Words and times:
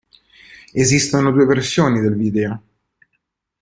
Esistono 0.73 1.29
due 1.31 1.45
versioni 1.45 2.01
del 2.01 2.15
video. 2.15 2.63